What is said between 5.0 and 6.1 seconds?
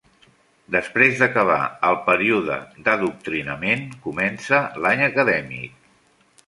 acadèmic.